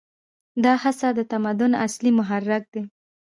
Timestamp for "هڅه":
0.83-1.07